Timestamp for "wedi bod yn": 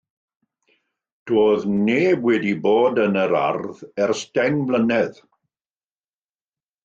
2.29-3.19